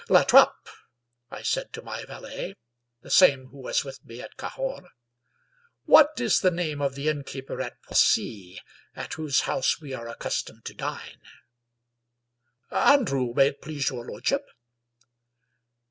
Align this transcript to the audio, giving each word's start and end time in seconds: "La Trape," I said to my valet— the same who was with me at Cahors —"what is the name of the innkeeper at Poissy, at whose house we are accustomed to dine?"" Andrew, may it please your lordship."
"La 0.09 0.23
Trape," 0.23 0.55
I 1.29 1.43
said 1.43 1.71
to 1.73 1.83
my 1.83 2.05
valet— 2.05 2.55
the 3.03 3.11
same 3.11 3.49
who 3.49 3.59
was 3.59 3.85
with 3.85 4.03
me 4.03 4.19
at 4.19 4.35
Cahors 4.35 4.89
—"what 5.93 6.19
is 6.19 6.39
the 6.39 6.49
name 6.49 6.81
of 6.81 6.95
the 6.95 7.07
innkeeper 7.07 7.61
at 7.61 7.79
Poissy, 7.83 8.59
at 8.95 9.13
whose 9.13 9.41
house 9.41 9.79
we 9.79 9.93
are 9.93 10.07
accustomed 10.07 10.65
to 10.65 10.73
dine?"" 10.73 11.21
Andrew, 12.93 13.31
may 13.35 13.49
it 13.49 13.61
please 13.61 13.89
your 13.91 14.03
lordship." 14.03 14.47